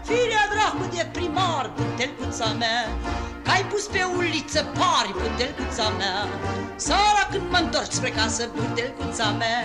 Firea 0.07 0.45
dracu 0.53 0.85
de 0.95 1.09
primar 1.11 1.65
butelcuța 1.77 2.47
mea 2.61 2.81
Că-ai 3.43 3.65
pus 3.71 3.83
pe 3.93 4.03
uliță 4.17 4.61
pari 4.77 5.15
butelcuța 5.21 5.87
mea. 5.99 6.19
Sara 6.75 7.23
când 7.31 7.45
mă 7.51 7.57
întorc 7.57 7.91
spre 7.91 8.09
casă 8.09 8.49
butelcuța 8.55 9.29
mea 9.41 9.61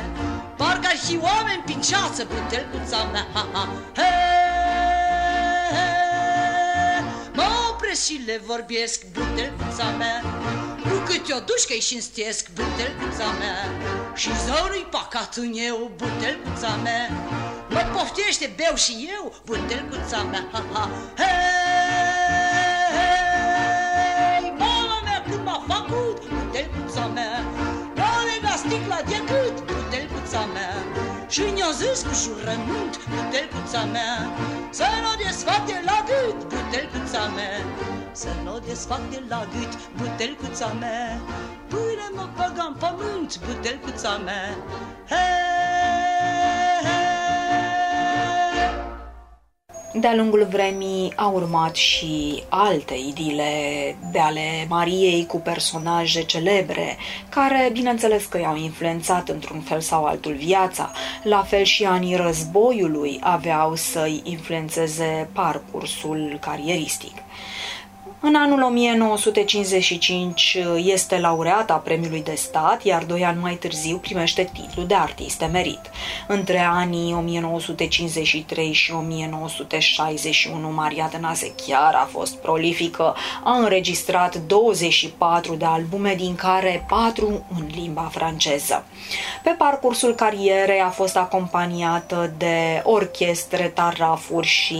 Parcă 0.57 0.87
ar 0.93 0.99
fi 1.07 1.19
oameni 1.29 1.63
prin 1.65 1.81
ceață 1.81 2.23
butelcuța 2.33 3.01
mea. 3.13 3.27
Ha, 3.35 3.47
ha. 3.53 3.69
He, 3.99 4.46
și 8.05 8.23
le 8.27 8.41
vorbesc 8.45 9.05
butelcuța 9.13 9.89
mea. 9.99 10.21
Cu 10.83 10.97
câte 11.07 11.35
o 11.35 11.41
dușcă-i 11.41 11.81
și 11.81 11.95
înstesc 11.95 12.49
butelcuța 12.55 13.27
mea. 13.41 13.59
Și 14.15 14.31
zărui 14.45 14.87
pacat 14.91 15.37
în 15.37 15.53
eu 15.55 15.91
butelcuța 15.97 16.75
mea. 16.83 17.09
Mă 17.69 17.83
poftește, 17.93 18.55
beu 18.57 18.77
și 18.77 19.09
eu 19.19 19.35
butelcuța 19.45 20.23
mea. 20.23 20.49
Ha, 20.53 20.65
ha. 20.73 20.91
He, 21.17 21.76
Și 31.37 31.43
ne-a 31.55 31.71
zis 31.71 32.03
cu 32.03 32.15
jurământ 32.23 32.95
butelcuța 33.15 33.85
mea 33.85 34.15
Să 34.71 34.85
nu 35.03 35.25
desfac 35.25 35.67
de 35.67 35.83
la 35.85 36.05
gât 36.09 36.39
butelcuța 36.53 37.27
mea. 37.37 37.59
Să 38.13 38.29
nu 38.45 38.59
desfac 38.59 39.11
de 39.11 39.23
la 39.29 39.47
gât 39.53 39.73
butelcuța 39.97 40.67
mea. 40.67 41.21
Până 41.69 42.07
mă 42.15 42.29
băgam 42.37 42.77
pământ 42.79 43.41
butelcuța 43.47 44.17
mea. 44.17 44.57
Hei, 45.09 46.06
De-a 49.93 50.15
lungul 50.15 50.47
vremii 50.51 51.13
au 51.17 51.35
urmat 51.35 51.75
și 51.75 52.43
alte 52.49 52.95
idile 52.95 53.45
de 54.13 54.19
ale 54.19 54.67
Mariei 54.69 55.27
cu 55.27 55.37
personaje 55.41 56.23
celebre, 56.23 56.97
care, 57.29 57.71
bineînțeles 57.73 58.25
că 58.25 58.39
i-au 58.39 58.57
influențat 58.57 59.29
într-un 59.29 59.61
fel 59.61 59.81
sau 59.81 60.05
altul 60.05 60.35
viața. 60.35 60.91
La 61.23 61.43
fel 61.43 61.63
și 61.63 61.85
anii 61.85 62.17
războiului 62.17 63.19
aveau 63.23 63.75
să-i 63.75 64.21
influențeze 64.25 65.29
parcursul 65.33 66.39
carieristic. 66.41 67.26
În 68.29 68.35
anul 68.35 68.63
1955 68.63 70.59
este 70.77 71.19
laureata 71.19 71.75
premiului 71.75 72.23
de 72.23 72.35
stat, 72.35 72.85
iar 72.85 73.05
doi 73.05 73.25
ani 73.25 73.41
mai 73.41 73.55
târziu 73.55 73.97
primește 73.97 74.51
titlul 74.53 74.87
de 74.87 74.95
artist 74.95 75.43
emerit. 75.43 75.81
Între 76.27 76.59
anii 76.59 77.15
1953 77.15 78.73
și 78.73 78.93
1961, 78.93 80.73
Maria 80.73 81.07
Tănase 81.07 81.55
chiar 81.67 81.95
a 81.95 82.09
fost 82.11 82.37
prolifică. 82.37 83.15
A 83.45 83.57
înregistrat 83.57 84.37
24 84.37 85.55
de 85.55 85.65
albume, 85.65 86.15
din 86.15 86.35
care 86.35 86.85
4 86.89 87.47
în 87.57 87.67
limba 87.75 88.09
franceză. 88.13 88.85
Pe 89.43 89.51
parcursul 89.51 90.15
carierei 90.15 90.81
a 90.81 90.91
fost 90.91 91.17
acompaniată 91.17 92.35
de 92.37 92.83
orchestre, 92.85 93.73
tarafuri 93.75 94.47
și 94.47 94.77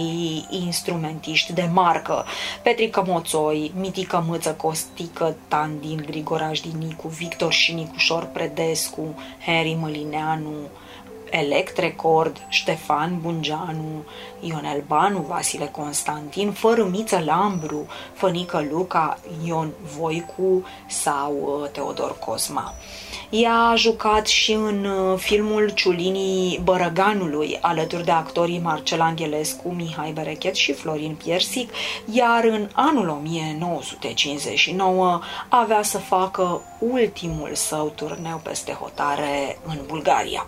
instrumentiști 0.49 1.53
de 1.53 1.69
marcă. 1.73 2.25
Petrică 2.61 3.03
Moțu 3.07 3.35
Soi, 3.37 3.71
Mitică 3.75 4.23
Mâță 4.27 4.53
Costică, 4.53 5.35
Tandin, 5.47 6.03
Grigoraș 6.05 6.59
Dinicu, 6.59 7.07
Victor 7.07 7.51
și 7.51 7.73
Nicușor 7.73 8.25
Predescu, 8.25 9.15
Henry 9.45 9.77
Mălineanu, 9.79 10.53
Electrecord, 11.29 12.45
Ștefan 12.49 13.19
Bungeanu, 13.21 14.03
Ionel 14.39 14.83
Banu, 14.87 15.25
Vasile 15.27 15.65
Constantin, 15.65 16.51
Fărâmiță 16.51 17.21
Lambru, 17.25 17.87
Fănică 18.13 18.65
Luca, 18.71 19.17
Ion 19.45 19.71
Voicu 19.97 20.65
sau 20.87 21.59
uh, 21.61 21.69
Teodor 21.69 22.19
Cosma. 22.19 22.73
Ea 23.29 23.53
a 23.53 23.75
jucat 23.75 24.27
și 24.27 24.51
în 24.51 24.85
uh, 24.85 25.19
filmul 25.19 25.69
Ciulinii 25.69 26.59
Bărăganului, 26.63 27.57
alături 27.61 28.05
de 28.05 28.11
actorii 28.11 28.59
Marcel 28.59 29.01
Angelescu, 29.01 29.69
Mihai 29.69 30.11
Berechet 30.11 30.55
și 30.55 30.73
Florin 30.73 31.17
Piersic, 31.23 31.69
iar 32.11 32.43
în 32.43 32.69
anul 32.73 33.09
1959 33.09 35.19
avea 35.49 35.81
să 35.81 35.97
facă 35.97 36.61
ultimul 36.79 37.51
său 37.53 37.91
turneu 37.95 38.39
peste 38.43 38.71
hotare 38.71 39.57
în 39.65 39.77
Bulgaria. 39.87 40.47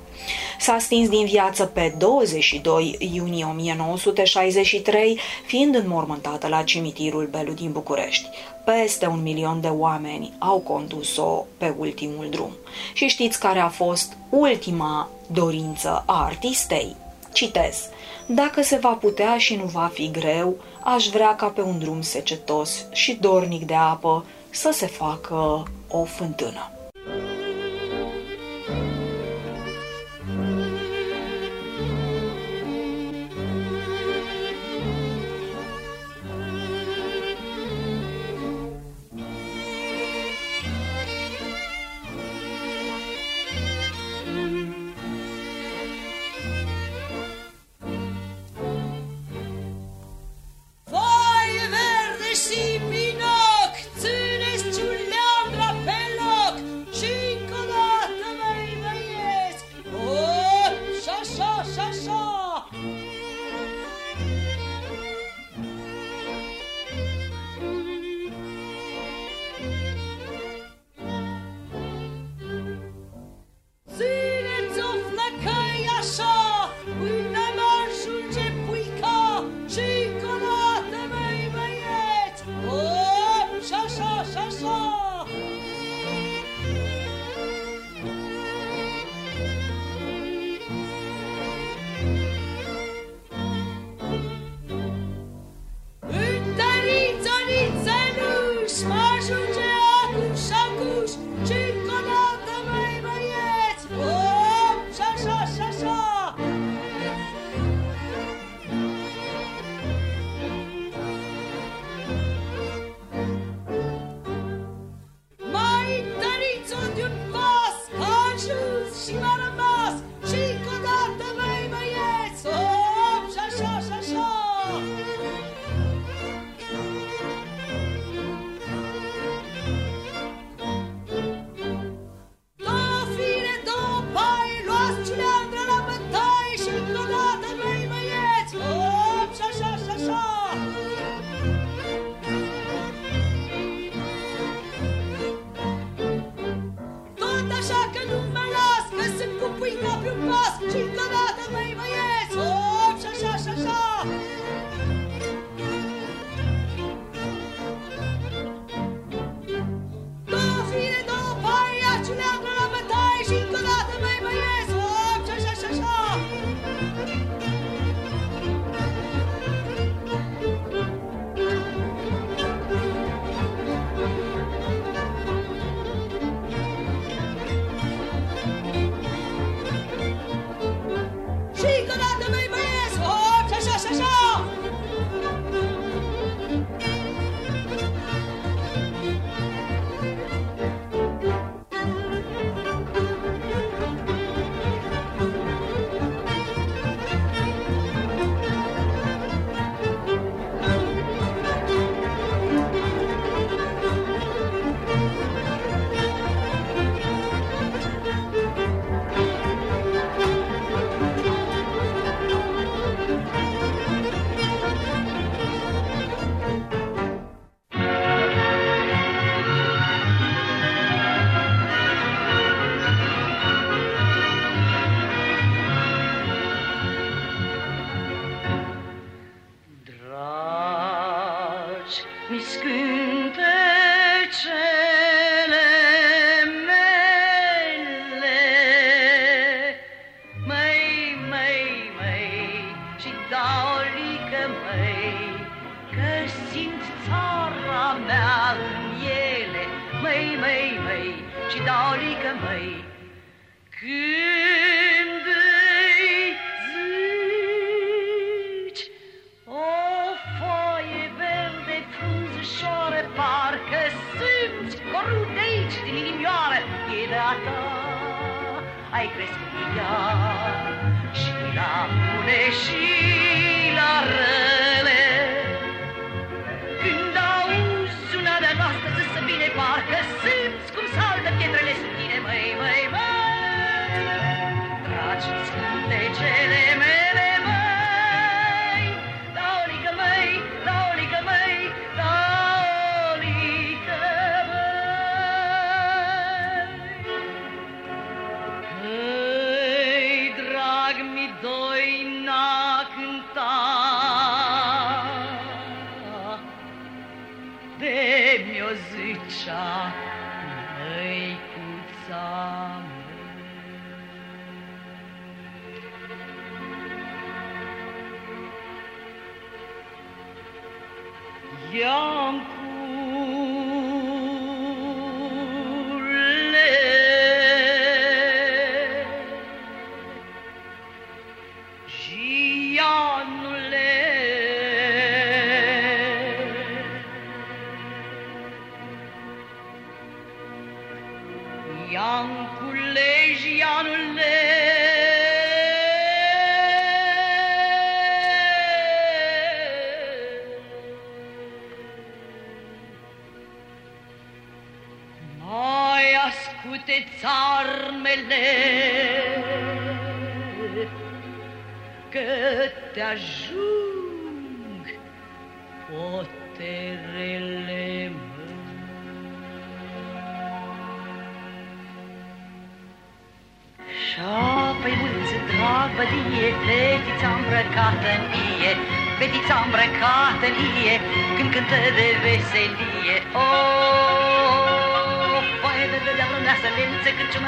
S-a 0.69 0.79
stins 0.79 1.09
din 1.09 1.25
viață 1.25 1.65
pe 1.65 1.93
22 1.97 2.95
iunie 3.13 3.43
1963, 3.43 5.19
fiind 5.45 5.75
înmormântată 5.75 6.47
la 6.47 6.63
cimitirul 6.63 7.27
Belu 7.31 7.51
din 7.51 7.71
București. 7.71 8.29
Peste 8.65 9.07
un 9.07 9.21
milion 9.21 9.61
de 9.61 9.67
oameni 9.67 10.33
au 10.39 10.59
condus-o 10.59 11.45
pe 11.57 11.75
ultimul 11.77 12.27
drum. 12.29 12.51
Și 12.93 13.07
știți 13.07 13.39
care 13.39 13.59
a 13.59 13.67
fost 13.69 14.17
ultima 14.29 15.09
dorință 15.27 16.03
a 16.05 16.23
artistei? 16.23 16.95
Citez. 17.33 17.89
Dacă 18.25 18.61
se 18.61 18.77
va 18.77 18.91
putea 19.01 19.37
și 19.37 19.55
nu 19.55 19.65
va 19.65 19.89
fi 19.93 20.11
greu, 20.11 20.55
aș 20.83 21.07
vrea 21.07 21.35
ca 21.35 21.47
pe 21.47 21.61
un 21.61 21.79
drum 21.79 22.01
secetos 22.01 22.85
și 22.91 23.17
dornic 23.21 23.65
de 23.65 23.75
apă 23.75 24.25
să 24.49 24.69
se 24.73 24.85
facă 24.85 25.63
o 25.87 26.03
fântână. 26.03 26.71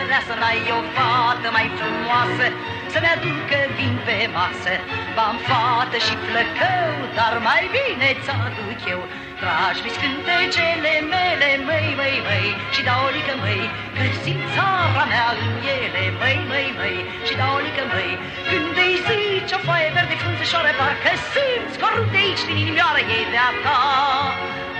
Lențe 0.01 0.21
cârciumăreasă, 0.21 0.33
n-ai 0.41 0.71
o 0.77 0.81
fată 0.95 1.47
mai 1.57 1.67
frumoasă, 1.77 2.45
să-mi 2.91 3.11
aducă 3.15 3.57
vin 3.77 3.95
pe 4.05 4.17
masă. 4.35 4.73
V-am 5.15 5.37
fată 5.47 5.97
și 6.05 6.13
flăcău, 6.25 6.93
dar 7.17 7.33
mai 7.47 7.63
bine 7.75 8.07
ți-aduc 8.23 8.79
eu, 8.93 9.01
Dragi 9.41 9.81
mi 9.85 9.91
scântecele 9.95 10.93
mele, 11.13 11.49
măi, 11.67 11.89
măi, 11.99 12.17
măi, 12.27 12.47
și 12.73 12.81
dau 12.87 13.01
o 13.07 13.09
lică, 13.15 13.33
măi, 13.43 13.63
că 13.95 14.03
simt 14.21 14.45
țara 14.53 15.03
mea 15.11 15.29
în 15.45 15.55
ele, 15.79 16.03
măi, 16.19 16.39
măi, 16.51 16.69
măi, 16.79 16.97
și 17.27 17.33
dau 17.39 17.53
o 17.57 17.63
lică, 17.65 17.83
măi, 17.91 18.11
când 18.49 18.75
îi 18.85 18.95
zici 19.07 19.55
o 19.55 19.59
foaie 19.65 19.89
verde 19.95 20.15
frunzișoară, 20.21 20.71
parcă 20.79 21.11
simți 21.31 21.79
corul 21.81 22.07
de 22.13 22.19
aici 22.23 22.43
din 22.47 22.57
inimioară, 22.63 23.01
e 23.17 23.19
de-a 23.33 23.49
ta. 23.63 23.79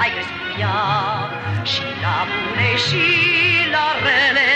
Ai 0.02 0.10
crescut 0.16 0.42
cu 0.48 0.54
ea 0.64 0.80
și 1.74 1.86
la 2.04 2.18
bune 2.30 2.70
și 2.86 3.06
la 3.76 3.88
rele. 4.06 4.52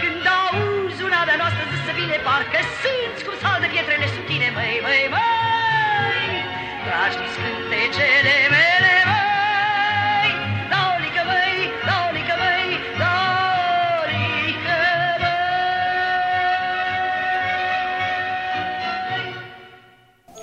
Când 0.00 0.24
auzi 0.38 1.02
una 1.08 1.20
de-a 1.28 1.38
noastră 1.42 1.62
zisă 1.72 1.92
bine, 2.00 2.16
parcă 2.26 2.60
simți 2.80 3.22
cum 3.24 3.34
saltă 3.42 3.66
pietrele 3.72 4.06
sub 4.14 4.24
tine, 4.30 4.48
măi, 4.56 4.76
măi, 4.86 5.04
măi, 5.14 6.30
dragi 6.84 7.16
mi 7.20 7.28
scântecele 7.34 8.36
mele, 8.54 8.94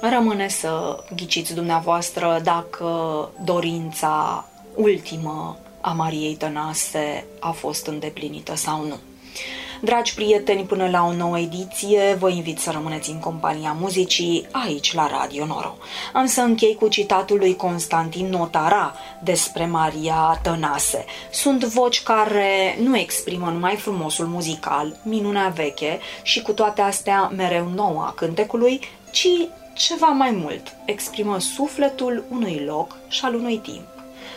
Rămâne 0.01 0.47
să 0.47 1.03
ghiciți 1.15 1.53
dumneavoastră 1.53 2.39
dacă 2.43 3.29
dorința 3.43 4.45
ultimă 4.75 5.57
a 5.81 5.91
Mariei 5.91 6.35
Tănase 6.35 7.25
a 7.39 7.51
fost 7.51 7.87
îndeplinită 7.87 8.55
sau 8.55 8.85
nu. 8.85 8.95
Dragi 9.81 10.13
prieteni, 10.13 10.63
până 10.63 10.89
la 10.89 11.05
o 11.05 11.13
nouă 11.13 11.39
ediție, 11.39 12.15
vă 12.19 12.29
invit 12.29 12.59
să 12.59 12.71
rămâneți 12.71 13.09
în 13.09 13.19
compania 13.19 13.75
muzicii 13.79 14.47
aici 14.51 14.93
la 14.93 15.07
Radio 15.07 15.45
Noro. 15.45 15.77
Am 16.13 16.25
să 16.25 16.41
închei 16.41 16.75
cu 16.75 16.87
citatul 16.87 17.37
lui 17.37 17.55
Constantin 17.55 18.29
Notara 18.29 18.93
despre 19.23 19.65
Maria 19.65 20.39
Tănase. 20.43 21.05
Sunt 21.31 21.63
voci 21.63 22.03
care 22.03 22.77
nu 22.81 22.97
exprimă 22.97 23.49
numai 23.49 23.75
frumosul 23.75 24.25
muzical, 24.25 24.99
minunea 25.03 25.47
veche 25.47 25.99
și 26.23 26.41
cu 26.41 26.51
toate 26.51 26.81
astea 26.81 27.31
mereu 27.35 27.67
nouă 27.75 28.03
a 28.07 28.13
cântecului, 28.15 28.79
ci 29.11 29.27
ceva 29.79 30.07
mai 30.07 30.31
mult, 30.31 30.75
exprimă 30.85 31.39
sufletul 31.39 32.23
unui 32.29 32.63
loc 32.65 32.97
și 33.07 33.25
al 33.25 33.35
unui 33.35 33.57
timp. 33.57 33.87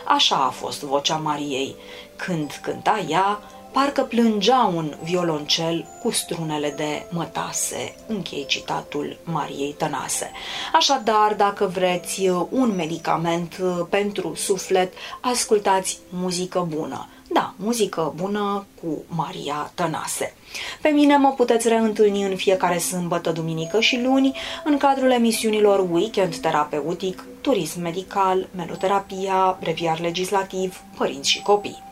Așa 0.07 0.35
a 0.35 0.49
fost 0.49 0.81
vocea 0.81 1.15
Mariei. 1.15 1.75
Când 2.15 2.59
cânta 2.61 3.05
ea, 3.09 3.39
parcă 3.71 4.01
plângea 4.01 4.71
un 4.75 4.93
violoncel 5.03 5.85
cu 6.01 6.11
strunele 6.11 6.73
de 6.77 7.05
mătase. 7.09 7.95
Închei 8.07 8.45
citatul 8.45 9.17
Mariei 9.23 9.75
Tănase. 9.77 10.31
Așadar, 10.73 11.33
dacă 11.33 11.65
vreți 11.65 12.29
un 12.49 12.75
medicament 12.75 13.57
pentru 13.89 14.35
suflet, 14.35 14.93
ascultați 15.21 15.99
muzică 16.09 16.67
bună. 16.75 17.07
Da, 17.33 17.53
muzică 17.55 18.13
bună 18.15 18.65
cu 18.81 19.03
Maria 19.07 19.71
Tănase. 19.73 20.33
Pe 20.81 20.89
mine 20.89 21.17
mă 21.17 21.33
puteți 21.35 21.67
reîntâlni 21.67 22.23
în 22.23 22.35
fiecare 22.35 22.77
sâmbătă, 22.77 23.31
duminică 23.31 23.79
și 23.79 24.01
luni 24.01 24.37
în 24.63 24.77
cadrul 24.77 25.11
emisiunilor 25.11 25.87
Weekend 25.91 26.35
Terapeutic, 26.35 27.25
Turism 27.41 27.81
Medical, 27.81 28.47
Meloterapia, 28.55 29.57
Breviar 29.59 29.99
Legislativ, 29.99 30.81
Părinți 30.97 31.29
și 31.29 31.41
Copii. 31.41 31.83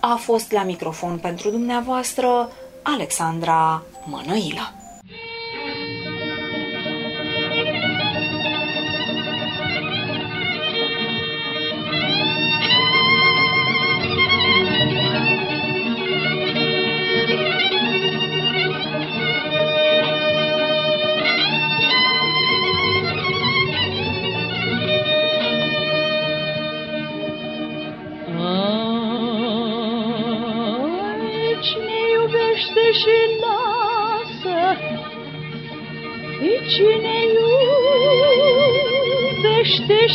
A 0.00 0.14
fost 0.14 0.52
la 0.52 0.62
microfon 0.62 1.18
pentru 1.18 1.50
dumneavoastră 1.50 2.50
Alexandra 2.82 3.82
Mănăilă. 4.04 4.79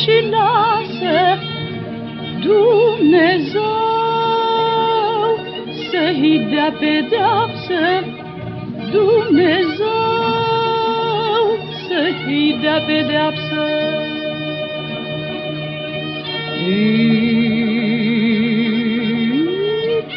și 0.05 0.17
lasă 0.29 1.17
Dumnezeu 2.41 3.63
să-i 5.89 6.47
dea 6.49 6.71
pedeapsă, 6.79 7.81
Dumnezeu 8.91 9.87
să-i 11.87 12.57
dea 12.61 12.79
pedeapsă. 12.87 13.63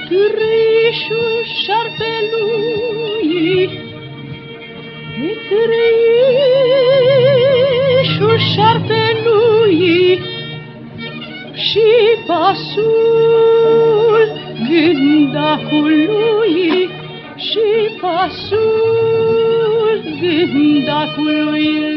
Trișul 0.08 1.44
șarpelul 1.62 2.67
pasul 12.28 14.22
gândacului 14.68 16.10
și 17.36 17.66
pasul 18.00 18.68
gândacului 20.20 21.87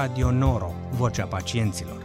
Radio 0.00 0.30
Noro, 0.30 0.74
vocea 0.90 1.26
pacienților. 1.26 1.99